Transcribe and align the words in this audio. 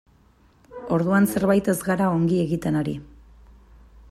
Orduan 0.97 1.29
zerbait 1.33 1.71
ez 1.75 1.77
gara 1.91 2.09
ongi 2.17 2.43
egiten 2.49 2.81
ari. 2.83 2.97